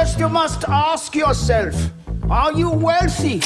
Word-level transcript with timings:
First, 0.00 0.18
you 0.18 0.30
must 0.30 0.64
ask 0.66 1.14
yourself 1.14 1.74
Are 2.30 2.54
you 2.54 2.70
wealthy? 2.70 3.42